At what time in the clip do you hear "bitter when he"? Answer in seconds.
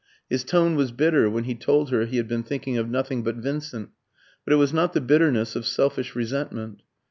0.91-1.53